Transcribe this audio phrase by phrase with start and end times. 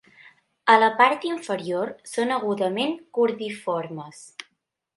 [0.75, 4.27] A la part inferior, són agudament cordiformes.